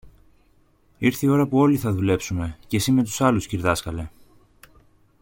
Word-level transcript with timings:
Ήρθε 0.97 1.25
η 1.25 1.29
ώρα 1.29 1.41
όπου 1.41 1.57
όλοι 1.59 1.77
θα 1.77 1.91
δουλέψουμε, 1.93 2.57
και 2.67 2.79
συ 2.79 2.91
με 2.91 3.03
τους 3.03 3.21
άλλους, 3.21 3.47
κυρδάσκαλε. 3.47 4.09